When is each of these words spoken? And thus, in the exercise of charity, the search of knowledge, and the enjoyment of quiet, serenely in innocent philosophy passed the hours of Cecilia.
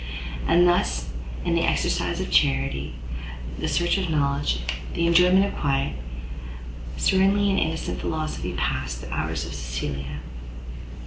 And 0.47 0.67
thus, 0.67 1.09
in 1.45 1.53
the 1.53 1.61
exercise 1.61 2.19
of 2.19 2.31
charity, 2.31 2.95
the 3.59 3.67
search 3.67 3.99
of 3.99 4.09
knowledge, 4.09 4.61
and 4.87 4.95
the 4.95 5.05
enjoyment 5.05 5.45
of 5.45 5.55
quiet, 5.55 5.93
serenely 6.97 7.51
in 7.51 7.59
innocent 7.59 8.01
philosophy 8.01 8.53
passed 8.53 9.01
the 9.01 9.13
hours 9.13 9.45
of 9.45 9.53
Cecilia. 9.53 10.17